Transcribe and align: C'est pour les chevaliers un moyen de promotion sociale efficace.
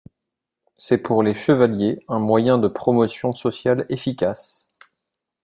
C'est 0.79 0.97
pour 0.97 1.21
les 1.21 1.35
chevaliers 1.35 2.03
un 2.07 2.17
moyen 2.17 2.57
de 2.57 2.67
promotion 2.67 3.33
sociale 3.33 3.85
efficace. 3.89 4.67